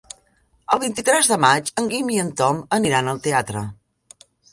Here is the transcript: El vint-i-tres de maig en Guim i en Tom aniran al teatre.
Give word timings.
El 0.75 0.79
vint-i-tres 0.83 1.27
de 1.31 1.37
maig 1.43 1.69
en 1.81 1.89
Guim 1.91 2.09
i 2.13 2.17
en 2.21 2.31
Tom 2.39 2.63
aniran 2.79 3.11
al 3.13 3.21
teatre. 3.27 3.63